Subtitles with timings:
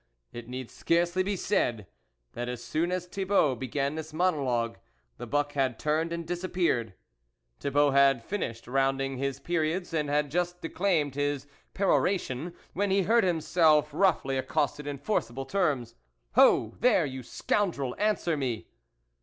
[0.33, 1.85] It need scarcely be said,
[2.33, 4.79] that as soon as Thibault began this monologue,
[5.17, 6.95] the buck had turned and disappeared.
[7.59, 11.45] Thibault had finished rounding his periods, and had just declaimed his
[11.75, 15.93] peroration, when he heard himself roughly accosted in forcible terms:"
[16.33, 17.95] Ho, there, you scoundrel!
[17.99, 18.69] answer me."